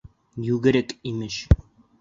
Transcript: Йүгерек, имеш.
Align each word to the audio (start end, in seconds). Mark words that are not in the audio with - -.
Йүгерек, 0.47 0.89
имеш. 1.11 1.37